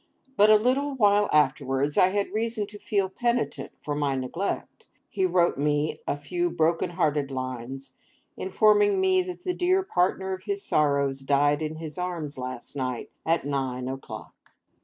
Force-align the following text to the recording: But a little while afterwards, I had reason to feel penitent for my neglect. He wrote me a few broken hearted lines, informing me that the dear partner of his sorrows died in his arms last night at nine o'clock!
But 0.35 0.49
a 0.49 0.55
little 0.55 0.95
while 0.95 1.29
afterwards, 1.31 1.95
I 1.95 2.07
had 2.07 2.31
reason 2.33 2.65
to 2.65 2.79
feel 2.79 3.07
penitent 3.07 3.73
for 3.83 3.93
my 3.93 4.15
neglect. 4.15 4.87
He 5.07 5.27
wrote 5.27 5.59
me 5.59 6.01
a 6.07 6.17
few 6.17 6.49
broken 6.49 6.89
hearted 6.89 7.29
lines, 7.29 7.93
informing 8.35 8.99
me 8.99 9.21
that 9.21 9.43
the 9.43 9.53
dear 9.53 9.83
partner 9.83 10.33
of 10.33 10.45
his 10.45 10.65
sorrows 10.65 11.19
died 11.19 11.61
in 11.61 11.75
his 11.75 11.99
arms 11.99 12.35
last 12.39 12.75
night 12.75 13.11
at 13.27 13.45
nine 13.45 13.87
o'clock! 13.87 14.33